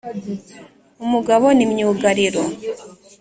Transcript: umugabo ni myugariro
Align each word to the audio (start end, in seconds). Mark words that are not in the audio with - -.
umugabo 1.05 1.45
ni 1.57 1.65
myugariro 1.71 2.41